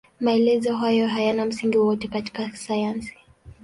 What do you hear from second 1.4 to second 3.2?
msingi wowote katika sayansi.